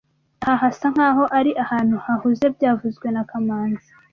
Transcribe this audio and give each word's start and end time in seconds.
Aha 0.41 0.55
hasa 0.61 0.87
nkaho 0.93 1.23
ari 1.37 1.51
ahantu 1.63 1.95
hahuze 2.05 2.45
byavuzwe 2.55 3.07
na 3.15 3.23
kamanzi 3.29 3.89